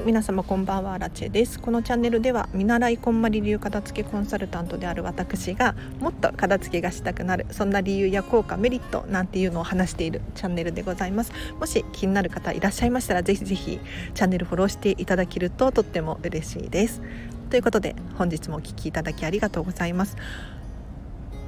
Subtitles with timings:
[0.00, 1.60] はい皆様こんばんはラチェです。
[1.60, 11.32] このチャンネルでは見習いこんまり流片付けコンサルタントである私がもっと片付けがしたくなるそんな理由や効果メリットなんていうのを話しているチャンネルでございます。
[11.58, 13.78] もし気になる方いらっしゃいましたらぜひぜひ
[14.14, 17.02] チャンネルフォローしていただけるととっても嬉しいです。
[17.50, 20.16] ということで本日もお聴きいただきありがとうございます。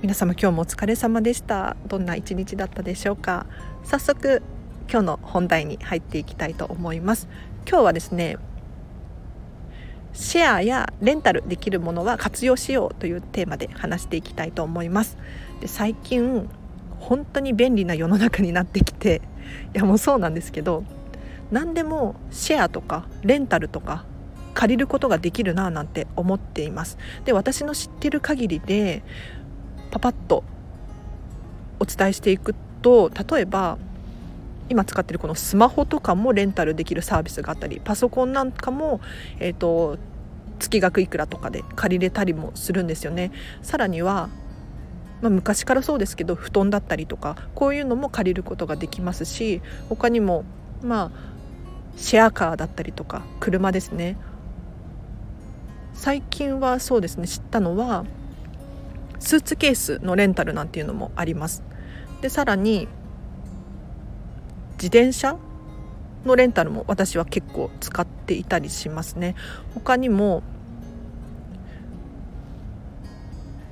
[0.02, 1.74] 皆様今日もお疲れ様でした。
[1.86, 3.46] どんな一日だったでしょうか。
[3.82, 4.42] 早速
[4.90, 7.28] 今日の本題に入っていきたいと思います。
[7.68, 8.36] 今日はですね
[10.12, 15.16] シェアやレンタルできるものは活用しようというテーマで話していきたいと思います。
[15.60, 16.48] で最近
[17.00, 19.22] 本当に便利な世の中になってきて
[19.74, 20.84] いやもうそうなんですけど
[21.50, 24.04] 何でもシェアとかレンタルとか
[24.54, 26.98] 借りることができるななんて思っています。
[27.24, 29.02] で私の知ってる限りで
[29.90, 30.44] パパッと
[31.80, 33.78] お伝えしていくと例えば
[34.68, 39.00] 今使ってるこのスマホとかもレンタルできるサービスがあったりパソコンなんかも、
[39.38, 39.98] えーと、
[40.58, 43.32] 月額いくらとかで借りれたりもするんですよね。
[43.62, 44.28] さらには
[45.22, 50.44] まあ、昔からそうですけど布団だったりとかこういうのも借りることができますし他にも
[50.82, 51.32] まあ
[51.96, 54.16] シェアカーだったりとか車ですね
[55.94, 58.04] 最近はそうですね知ったのは
[59.20, 61.62] スーツケースのレンタルなんていうのもあります
[62.20, 62.88] でさらに
[64.82, 65.38] 自転車？
[66.24, 69.36] のレンタルも私は結構使っていたりしますね。
[69.74, 70.42] 他にも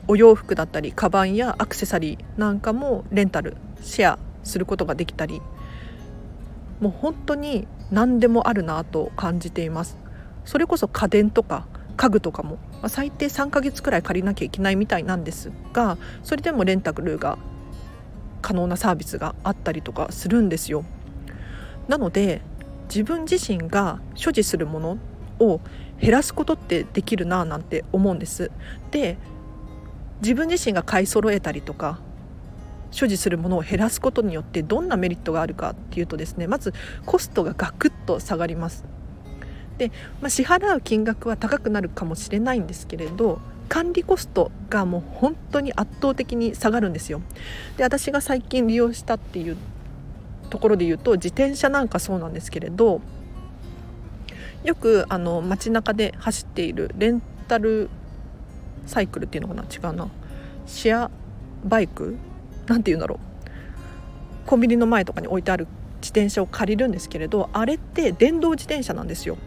[0.06, 5.42] お洋服だったりカバンやアクセサリーなんかもレンタルシェアすることができたり。
[6.80, 9.96] もう本当に何でもあるなと感じています。
[10.44, 11.66] それこそ家電とか
[11.96, 17.36] 家具とかも、最低3ヶ月くらい借りなきゃいけないみたいなんですがそれでもレンタルが
[18.40, 20.84] 可能なサービスがあったりとかするんですよ。
[21.90, 22.40] なので
[22.88, 24.98] 自分自身が所持するもの
[25.40, 25.60] を
[26.00, 28.52] 減らすことってできるななんて思うんです。
[28.92, 29.18] で
[30.22, 31.98] 自分自身が買い揃えたりとか
[32.92, 36.74] 所持するものを減らすことによってどんなメリットがあるかっていうとですねまず
[37.06, 38.84] コストがガクッと下がります。
[39.78, 47.20] で、まあ、支払う金額は高くなるかもしれないんですけれど管理コストがもう本当に圧倒的に下がるんですよ。
[47.78, 49.56] で私が最近利用したっていう
[50.50, 53.00] ところで言うと自転車なんかそうなんですけれど
[54.64, 57.88] よくあの街中で走っているレンタル
[58.86, 59.62] サイクルっていうのかな？
[59.62, 60.08] 違うな。
[60.66, 61.10] シェア
[61.64, 62.16] バイク？
[62.66, 63.18] なんて言うんだろう。
[64.46, 65.66] コンビニの前とかに置いてある
[66.02, 69.38] 自転車を借りるんですけれどあれって電動自転車なんですよ。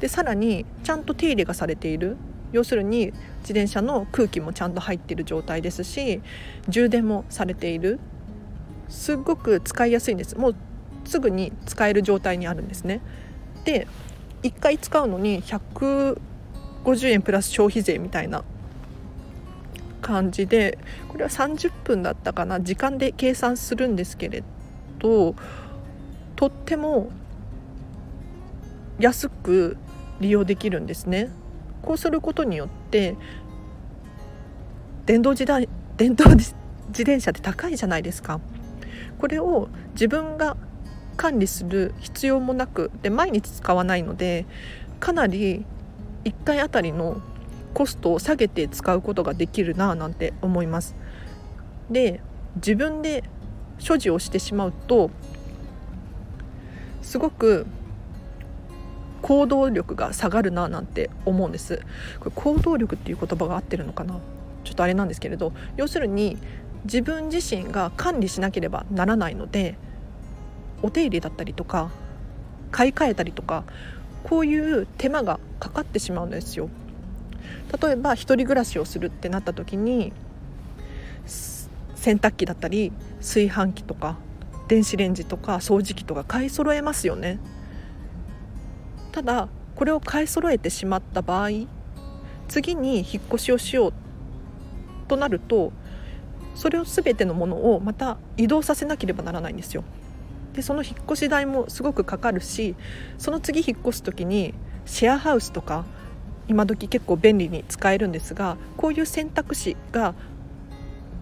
[0.00, 2.16] でさらにちゃんと手入れがされている。
[2.52, 3.12] 要するに
[3.42, 6.20] 自転車の空気もちゃんと入っている状態ですし
[6.68, 8.00] 充電もされている。
[8.90, 10.56] すっごく使いやすいんですもう
[11.04, 13.00] すぐに使える状態にあるんですね
[13.64, 13.86] で
[14.42, 16.18] 1回使うのに150
[17.08, 18.44] 円プラス消費税みたいな
[20.00, 24.42] 感じでこれは30分だったかな時間で計算するんですけれ
[24.98, 25.34] ど
[26.36, 27.10] とっても
[28.98, 29.76] 安く
[30.20, 31.30] 利用できるんですね。
[31.82, 33.16] こうすることによって
[35.06, 35.46] 電動自
[35.96, 36.54] 電動自
[36.90, 38.40] 転車って高いじゃないですか。
[39.18, 40.56] これを自分が
[41.16, 44.46] 管理する必要もなくで毎日使わないので
[45.00, 45.64] かなり
[46.24, 47.20] 1回あたりの
[47.74, 50.96] コストを下げて使うことができるななんて思います。
[51.90, 52.20] で
[52.56, 53.24] 自分で
[53.78, 55.10] 所持をしてしまうと
[57.02, 57.66] すごく
[59.22, 61.82] 行動力が下がるななんて思うんです
[62.18, 64.18] これ行動力っていう言葉が合ってるのかな？
[64.64, 66.36] ちょっとあれなんですけれど要するに
[66.84, 69.76] 自分自身が管理しなければならないので
[70.82, 71.90] お手入れだったりとか
[72.70, 73.64] 買い替えたりとか
[74.24, 76.68] こういう手間がかかってしまうんですよ。
[77.80, 80.12] 例えば一人暮らしをするってなった時に
[81.26, 84.16] 洗濯機だったり炊飯器とか
[84.68, 87.38] 電子レンジとか掃除機とか買い揃えますよね。
[89.12, 91.50] ただこれを買い揃えてしまった場合
[92.48, 93.92] 次に引っ越しをしよう
[95.08, 95.72] となると
[96.54, 99.84] それを全てのものをまた移動させなければならないんですよ。
[100.54, 102.74] でその引っ越し代もすごくかかるし
[103.18, 104.52] その次引っ越す時に
[104.84, 105.84] シェアハウスとか
[106.48, 110.14] 今時結構便利に使えるんですがこういう選択肢が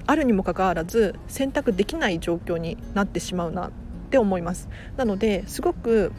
[0.06, 3.70] あるにもかかわらず選択できない状況になってしまうなっ
[4.10, 6.12] て思いますなのですごく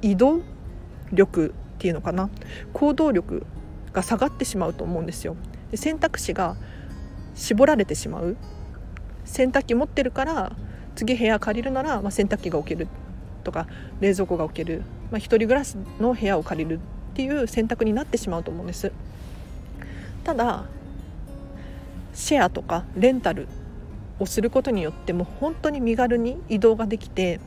[0.00, 0.40] 移動
[1.12, 2.30] 力っていうのかな
[2.72, 3.44] 行動力
[3.92, 5.36] が下がってしまうと思うんですよ。
[5.70, 6.56] で選択肢が
[7.34, 8.36] 絞られてしまう。
[9.24, 10.52] 洗濯機持ってるから
[10.94, 12.88] 次部屋借りるなら、まあ、洗濯機が置ける
[13.42, 13.66] とか
[14.00, 16.80] 冷蔵庫が置ける、まあ、一人暮らしの部屋を借りるっ
[17.14, 18.92] ていう選択になってしまうと思うんです。
[20.24, 20.64] ただ
[22.14, 23.48] シェアとかレンタル
[24.18, 27.40] をすることによっても本当に身軽に移動ができて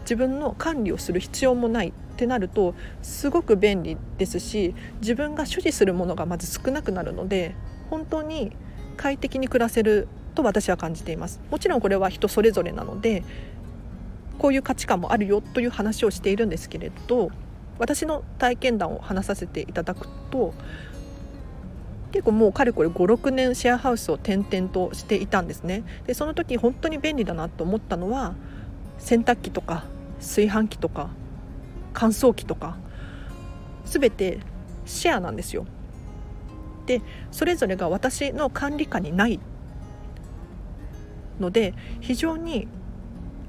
[0.00, 7.54] 自分の管理をする必要もないってなるとすごく便利ですし自分が所持するものがまず少なくなるので
[7.90, 8.52] 本当に
[8.96, 11.40] 快適に暮らせると私は感じています。
[11.50, 13.24] もちろんこれは人それぞれなので
[14.38, 17.30] こういう価値観もあるよという話をしているんですけれど
[17.78, 20.54] 私の体験談を話させていただくと
[22.12, 25.84] 結構もうかれこれ56年シェアハウスを転々としていたんですね。
[26.06, 28.34] でその時本当に便利だなと思ったのは
[28.98, 29.84] 洗濯機とか
[30.18, 31.10] 炊飯器とか
[31.92, 32.76] 乾燥機とか
[33.84, 34.38] 全て
[34.86, 35.66] シェアなんですよ。
[36.88, 39.38] でそれぞれが私の管理下にない
[41.38, 42.66] ので非常に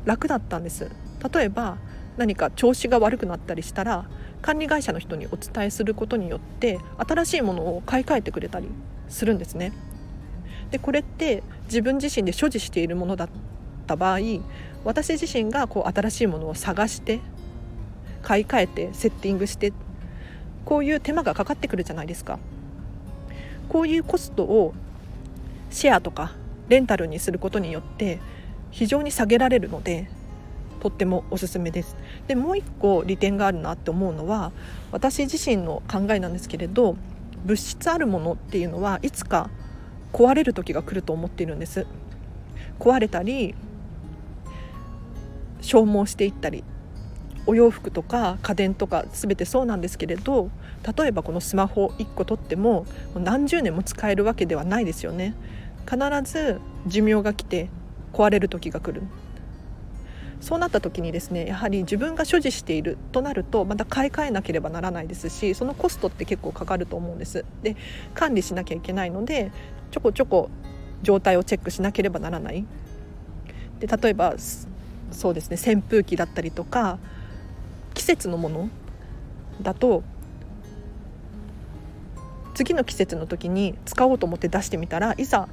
[0.03, 0.91] 楽だったんです
[1.33, 1.77] 例えば
[2.17, 4.09] 何か調子が悪くなったりしたら
[4.41, 8.67] 管理会社の人にお伝えすることによって新しいものを買い替えてくれたり
[9.07, 9.73] するんですね。
[10.71, 13.29] でこれって自分自身で所持しているものだっ
[13.87, 14.19] た場合
[14.85, 17.19] 私自身がこう新しいものを探して
[18.21, 19.73] 買い替えてセッティングして
[20.65, 22.37] こういう手間がかかってくるじゃないですか。
[23.69, 24.73] こういうコストを
[25.69, 26.33] シェアとか
[26.67, 28.19] レンタルにすることによって
[28.71, 30.09] 非常に下げられるので
[30.79, 31.95] とってもおすすめです。
[32.27, 34.51] でもう一個利点があるなって思うのは
[34.91, 36.95] 私自身の考えなんですけれど
[37.45, 39.49] 物質あるものっていうのはいつか
[40.13, 41.85] 壊れる時が来ると思っているんです。
[42.79, 43.55] 壊れたり
[45.61, 46.63] 消耗していったり
[47.49, 50.51] お洋服とか家電とか全てそうなんですけれど
[50.95, 52.85] 例えばこのスマホ1個取っても
[53.15, 55.33] 何十年も使えるわけではないですよね。
[55.89, 55.97] 必
[56.31, 57.69] ず寿命が来て
[58.13, 59.01] 壊れる時が来る。
[60.41, 67.45] そうなった時にですねやはり自分が所持しているとなるとまた買い替えなければならないですしそのコストって結構かかると思うんです。
[67.63, 67.75] で
[68.13, 69.51] 管理しなきゃいけないので
[69.89, 70.51] ちょこちょこ
[71.01, 72.63] 状態をチェックしなければならない。
[73.79, 74.35] で例えば
[75.11, 76.99] そうですね扇風機だったりとか
[77.99, 78.69] 季節のもの？
[79.61, 80.03] だと
[82.53, 85.49] 次の季節の時に使おうと思って出してみたらいざ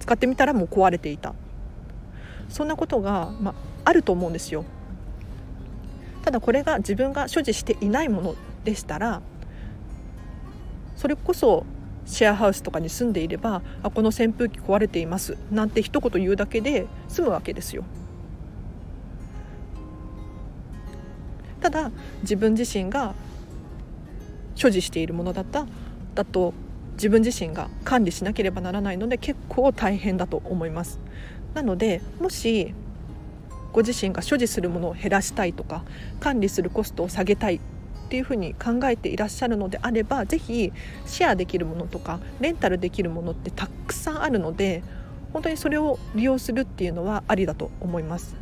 [0.00, 1.36] 使ってみたらもう壊れていた。
[2.48, 3.54] そんなことが、まあ、
[3.84, 4.64] あると思うんですよ。
[6.24, 9.22] ただこれが自分が所持していないものでしたら
[10.96, 11.64] それこそ
[12.06, 17.84] シェアハウスとかに住んでいればあこの扇風機壊れていますなんて一言言うだけで済むわけですよ。
[21.62, 21.90] ただ
[22.22, 23.14] 自分自身が
[24.54, 25.66] 所持しているものだった
[26.14, 26.52] だと
[26.94, 31.00] 自分自身が管理しなければならないので結構大変だと思います
[31.54, 32.74] なのでもし
[33.72, 35.84] ご自身が所持するものを減らしたいとか
[36.20, 37.60] 管理するコストを下げたいっ
[38.08, 40.72] ていうふうに考えていらっしゃるのであれば是非
[41.06, 44.82] シェアできるものとかレンタルできるものってたくさんあるので
[45.32, 48.41] 本当にそれを利用するっていうのはありだと思います。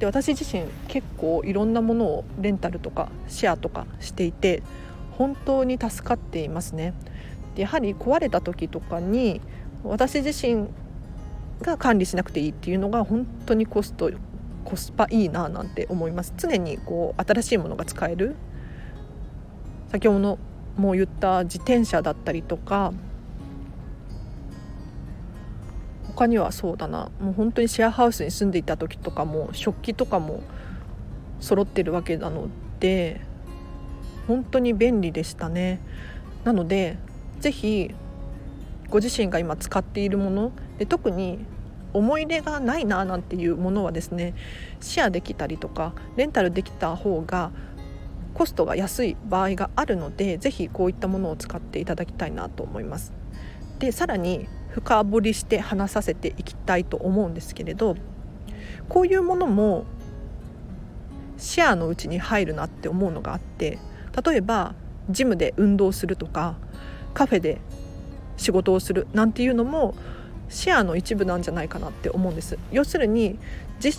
[0.00, 4.62] で私自身結構いろんなものをレンタルとかシェアとかしていて
[5.12, 6.94] 本当に助かっていますね。
[7.54, 9.42] でやはり壊れた時とかに
[9.84, 10.68] 私自身
[11.60, 14.10] が管理しなくていいっていうのが本当にコスト
[14.64, 18.36] コスパいいななんて思います常にこう新しいものが使える
[19.90, 20.38] 先ほど
[20.76, 22.92] も言った自転車だったりとか
[26.20, 30.42] 他にはそうだなもう本当にシェアハウスに住んでいた時とかも食器とかも
[31.40, 32.48] 揃ってるわけなの
[32.78, 33.22] で
[34.28, 35.80] 本当に便利でしたね
[36.44, 36.98] なので
[37.40, 37.94] 是非
[38.90, 41.38] ご自身が今使っているもので特に
[41.94, 44.34] 思い入れがないななんていうものはですね
[44.82, 47.50] シェアできたりとかレンタルできた方が
[48.34, 53.19] コストが安い場合があるのでぜひこういったものを使っていただきたいなと思います。
[53.80, 57.96] でさらに深掘りして話させていきたいと思うんですけれど
[58.88, 59.84] こういうものも
[61.38, 63.78] シェアのうちに入るなって思うのがあって
[64.24, 64.74] 例えば
[65.08, 66.56] ジムで運動するとか
[67.14, 67.58] カフェで
[68.36, 69.94] 仕事をするなんていうのも
[70.48, 72.58] シェアの一部なんじゃないかなって思うんです。
[72.72, 73.38] 要するに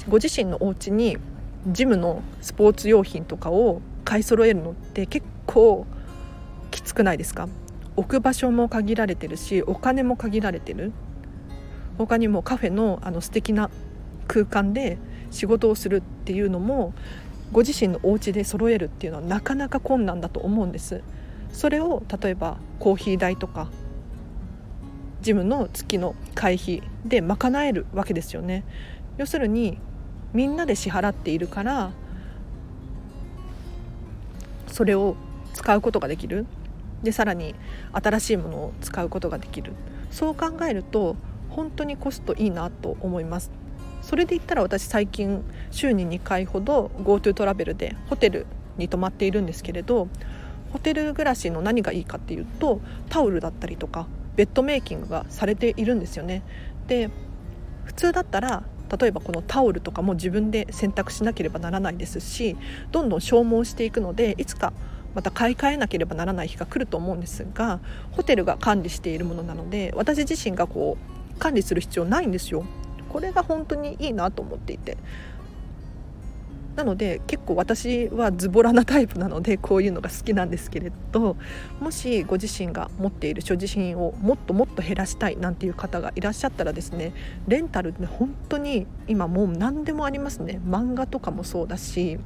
[0.07, 1.17] ご自身のお家に
[1.67, 5.85] ジムのスポーツ用品とかを買い揃えるのって結構
[6.69, 7.47] きつくないですか？
[8.01, 10.91] 置く場所も限られてるしお金も限られてる。
[11.99, 13.69] 他にもカフェのあの素敵な
[14.27, 14.97] 空間で
[15.29, 16.95] 仕事をするっていうのも
[17.51, 21.03] ご自身のお家で揃えるっていうのはなかなか困難だと思うんです。
[21.51, 23.69] それを例えばコーヒー代とか
[25.21, 28.63] ジムの月の会費で賄えるわけですよね。
[29.17, 29.77] 要するに
[30.33, 31.91] みんなで支払っているから
[34.65, 35.15] それを
[35.53, 36.47] 使うことができる。
[37.03, 37.55] でさらに
[37.93, 39.73] 新しいものを使うことができる。
[40.11, 41.15] そう考えると
[41.49, 43.51] 本当にコストいいなと思います。
[44.01, 50.07] それで言ったら私最近週に2回ほど GoTo トラベルでホテルに泊まっているんですけれど
[50.73, 56.41] ホテル暮らしの何がいいかっていうとタオルだったりとかベッドメイキングがされているんですよね。
[56.87, 57.09] で
[57.85, 58.63] 普通だったら
[58.99, 62.57] 例えばこのタオルとかも自分で洗濯しなければならないですし
[62.91, 64.73] どんどん消耗していくのでいつか
[65.15, 67.79] また買い替えなければならない日が来ると思うんですが
[68.11, 70.97] ホテルが管理しているものなので私自身がこ
[71.35, 72.65] う管理する必要ないんですよ。
[73.09, 74.97] これが本当にいいなと思っていて。
[76.75, 81.35] なので結構私はズボラなタイプなのでこういうのが好きなんですけれど
[81.81, 87.13] もしご自身が持っている所持品をもっともっと減らしたいなんていう方がいらっしゃったらですね
[87.47, 90.61] レンタルって本当に今もう何でもありますね。
[90.65, 92.19] 漫画とかもそうだし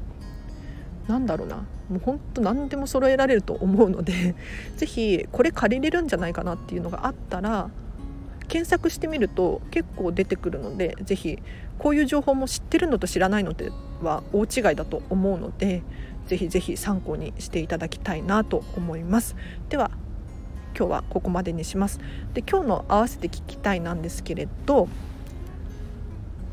[1.08, 1.66] なんだろうな。
[1.90, 4.36] もう本当何でも揃えられると思うので
[4.78, 7.70] 是非これ借りれるんじゃないかなっていうのがあったら
[8.48, 11.40] 検索してみると結構出てくるので是非
[11.80, 15.84] こういう情報も知ってるのと知らないのでは大違いだと思うので
[16.28, 19.36] ぜひぜひ参考にしていただきたいなと思います。
[19.70, 19.92] では
[20.78, 22.00] 今日はここまでにします。
[22.34, 24.88] で今日の合わせて聞きたいなんですけれど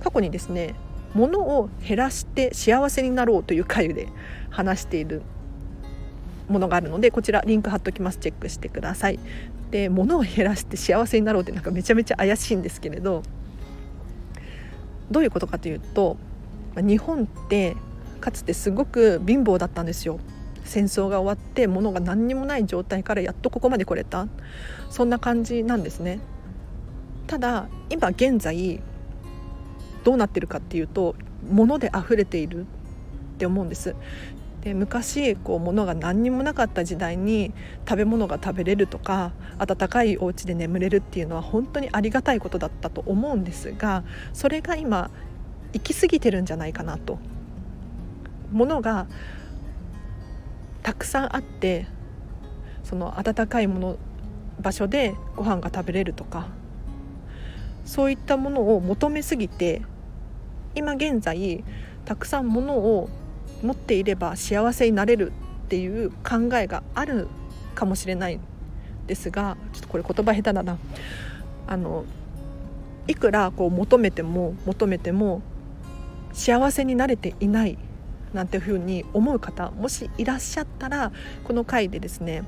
[0.02, 0.74] 過去にですね
[1.14, 4.08] 物を減らして幸せになろうという回で
[4.50, 5.22] 話している
[6.48, 8.18] ものがあるのでこちらリンク貼っときます。
[8.18, 9.18] チェックしてください。
[9.70, 13.22] で物を減らして幸せになろうってなんかめちゃめちゃ怪しいんですけれど
[15.10, 16.18] どういうことかというと
[16.76, 17.74] 日本って
[18.20, 20.20] かつてすごく貧乏だったんですよ。
[20.64, 24.28] 戦争が終わって物が何にもない状態からやっとここまで来れた。
[24.90, 26.20] そんな感じなんですね。
[27.26, 28.80] ただ今現在
[30.04, 31.14] どうなってるかっていうと
[31.50, 32.64] 物で溢れているっ
[33.38, 33.94] て思うんです
[34.62, 37.52] で昔こう物が何にもなかった時代に
[37.88, 45.10] 食べ物が食べれるとか暖かいお家で眠れるっていうのは本当にありがたいことだったと思うんですがそれが今
[45.72, 47.18] 行き過ぎてるんじゃないかなと。
[48.52, 49.06] 物が
[50.82, 51.86] たくさんあって
[52.84, 53.96] その暖かいもの
[54.60, 56.48] 場所でご飯が食べれるとか
[57.84, 59.82] そういったものを求めすぎて
[60.74, 61.64] 今現在
[62.04, 63.08] たくさんものを
[63.62, 65.32] 持っていれば幸せになれる
[65.66, 67.28] っていう考えがある
[67.74, 68.40] かもしれない
[69.06, 70.78] ですがちょっとこれ言葉下手だな
[71.66, 72.04] あの
[73.06, 75.42] いくらこう求めても求めても
[76.32, 77.78] 幸せになれていない
[78.32, 81.12] なんていうふうに思う方もしいらっしゃったら
[81.44, 82.44] この回でですね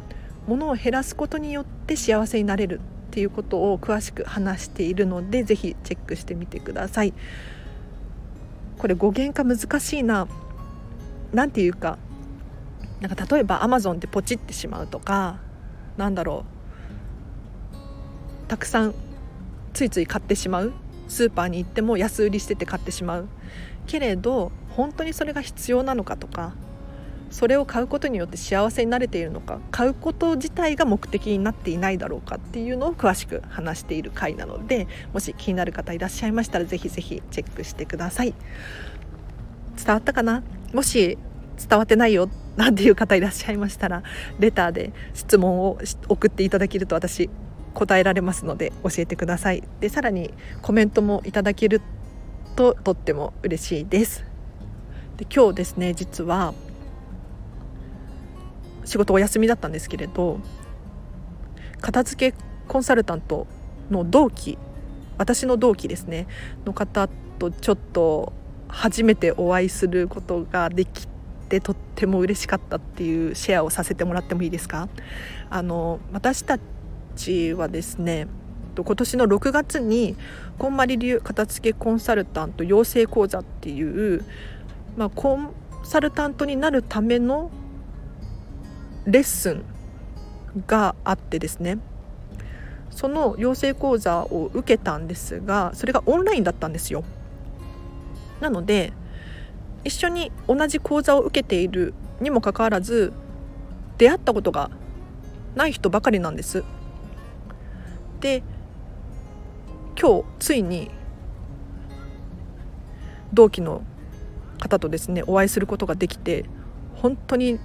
[0.47, 7.14] 物を減らすことによって幸せになれるっていうことを詳しく話しているので是非チェックしてみてください。
[8.85, 10.29] これ語源化難しいな。
[11.33, 11.97] 何て言うか。
[13.00, 15.38] なんか例えばアマゾンでポチってしまうとか
[15.97, 16.45] なんだろ
[17.73, 18.47] う。
[18.47, 18.95] たくさん
[19.73, 20.75] ついつい買ってしまう。
[21.09, 23.29] スーパーに行っても安売りしてて買ってしまう。
[23.87, 26.53] けれど本当にそれが必要なのかとか
[27.35, 38.35] それを買うことによって幸せになれているのか買うこと自体が目的になっていないだろうかっていうのを詳しく話している回なのでもし気になる方いらっしゃいましたらぜひぜひチェックしてください。
[39.76, 40.45] 伝わったかな？
[40.73, 41.19] もし
[41.59, 44.05] 伝わってないよなんていう方いらっしゃいましたら
[44.38, 47.29] レターで質問を送っていただけると私
[47.75, 49.64] 答えられますので教えてください。
[49.81, 51.83] でさらにコメントもいただける
[52.55, 54.25] ととっても嬉しいです。
[55.17, 56.55] で今日ですね実は
[58.85, 60.41] 仕事お休みだったんですけれど
[61.81, 62.38] 片付け
[62.69, 63.47] コンサルタント
[63.91, 64.59] の同期
[65.19, 66.26] 私の同期ですね
[66.64, 68.33] の方とちょっと
[68.69, 71.07] 初めてお会いすることができ
[71.49, 74.88] てとっても嬉しかったっていうシェアをさせてもらってもいいですか？
[75.50, 76.59] あの私た
[77.14, 78.26] ちはですね
[78.75, 80.17] 今年の6月に
[80.59, 84.25] こんまり流片付けコンサルタント養成講座っていう、
[84.97, 85.53] まあ、コン
[85.85, 87.53] サルタントになるための
[89.07, 89.65] レッスン
[90.67, 91.79] があってですね
[92.91, 97.03] その養成講座を受けたんですがそれがオンラインだったんですよ。
[98.41, 98.93] なので
[99.83, 103.13] 一緒に同じ講座を受けているにもかかわらず
[103.99, 104.71] 出会ったことが
[105.55, 106.65] ない人ばかりなんです。
[108.21, 108.43] で
[110.01, 110.91] 今日ついに
[113.33, 113.83] 同期の
[114.61, 116.45] 方とですねお会いすることができて
[116.95, 117.59] 本当に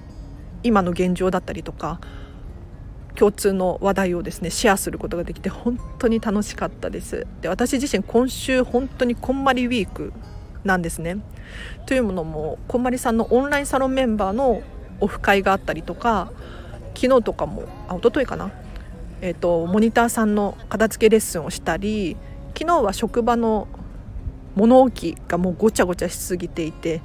[0.62, 2.00] 今の現状だったりとか
[3.14, 10.12] 共通の話題をですねシェアすることができて本当に楽しかったですで私自身今週本当にこんまりウィーク
[10.64, 11.18] なんですね。
[11.86, 14.62] というものもこんまりさんのオンラインサロンメンバーの
[15.00, 16.32] オフ会があったりとか
[16.94, 18.52] 昨日とかもあ一昨日かな、
[19.20, 22.16] えーと、モニターさんの片付けレッスンをしたり
[22.56, 23.68] 昨日は職場の
[24.54, 27.00] 物置がもうごちゃごちゃしすぎていて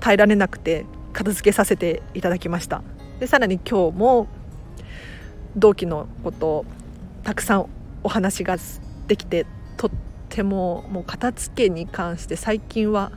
[0.00, 2.82] 耐えられなくて片付けさせていただきました。
[3.20, 4.26] でさらに今日も
[5.56, 6.64] 同期のことを
[7.22, 7.66] たくさん
[8.02, 8.56] お話が
[9.06, 9.90] できてとっ
[10.28, 13.12] てももう片付けに関して最近は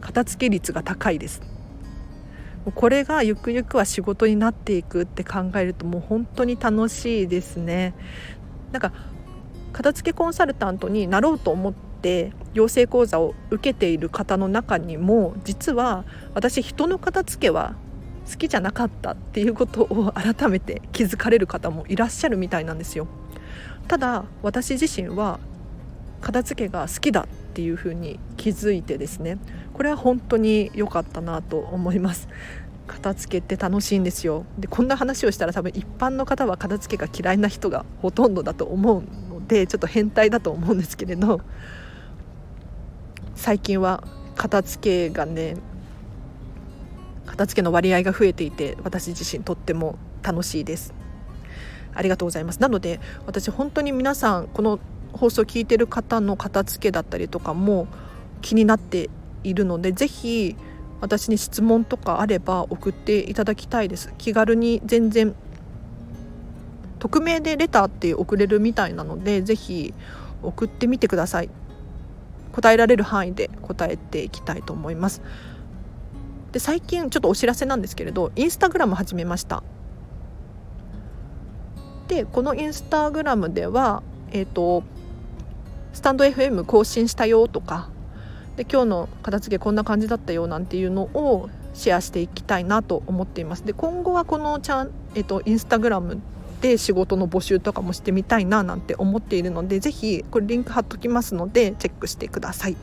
[0.00, 1.42] 片付け率が高いです。
[2.74, 7.94] これがゆくゆくは仕事になっていくって考えるともう本当に楽しいですね。
[8.72, 8.92] なんか
[9.72, 11.91] 片付けコンサルタントになろうと思って
[12.54, 16.04] 養成講座を受けている方の中にも実は
[16.34, 17.74] 私人の片付けは
[18.30, 23.06] 好きじゃなかったっていうことを 改めて気づかれる方もいらっしゃるみたいなんですよ。
[23.88, 25.40] ただ私自身は
[26.20, 29.38] 片付けが好きだっていうふうに気づいてですね
[29.74, 32.28] これは本当に良かったなと思います。
[32.86, 34.44] 片付けって楽しいんですよ。
[34.58, 41.40] でこんな話をしたら多分一般の方は片付けが嫌いな人がほとんどだと思うのでちょっと変態だと思うんですけれど。
[43.42, 44.04] 最近は
[44.36, 45.56] 片付けがね
[47.26, 50.94] 片付けの割合が増えていて私自身とっても楽しいです。
[51.92, 52.60] ありがとうございます。
[52.60, 54.78] なので私本当に皆さんこの
[55.12, 57.88] 放送を聞いてる方の片付けだったりとかも
[58.42, 59.10] 気になって
[59.42, 60.54] いるのでぜひ
[61.00, 64.14] 私に質問とかあれば送っていただきたいです。
[64.18, 65.34] 気軽に全然
[67.00, 69.92] 匿名でレターって送れるみたいなのでぜひ
[70.44, 71.50] 送ってみてください。
[72.52, 75.22] 答えられる範囲で答えていきたいと思います。
[76.52, 79.62] で最近ちょっとお知らせなんですけれどインスタグラム始めました。
[82.08, 84.82] でこのインスタグラムではえっ、ー、と
[85.92, 87.88] スタンド FM 更新したよとか
[88.56, 93.64] で今日の片付けこんな感じだったよなんていうのをシェアしていきたいなと思っています。
[93.64, 96.20] で今後はこのチャン、えっと、インスタグラム
[96.62, 102.76] で仕事の募集とかもしてみたいななんて思っているのでぜひこれリンク貼っときますのでチェックしてください。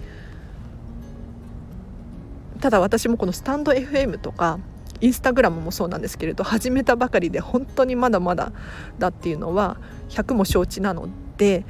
[2.59, 4.59] ただ私もこのスタンド FM とか
[4.99, 8.51] インスタグラムもそうなんですけれど始めたばかりで本当にまだまだ
[8.99, 9.77] だっていうのは
[10.09, 11.63] 100も承知なので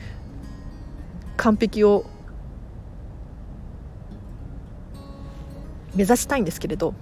[1.38, 2.06] 完璧を
[5.94, 6.96] 目指したいんですけれど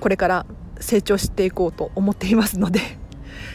[0.00, 0.46] これから
[0.82, 2.80] 成長していこうと思っていますので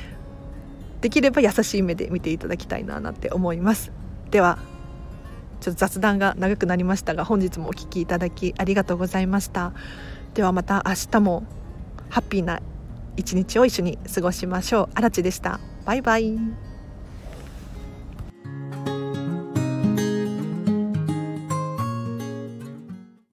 [1.01, 3.91] できれば優しい目で見ていただきたいななんて思います。
[4.31, 4.57] では
[5.59, 9.73] ちょっと雑談が長くなりましたが本日もお聴きいただきありがとうございました。
[10.33, 11.43] ではまた明日も
[12.09, 12.61] ハッピーな
[13.15, 14.89] 一日を一緒に過ごしましょう。
[14.93, 15.59] あらちでした。
[15.85, 16.66] バイバイ。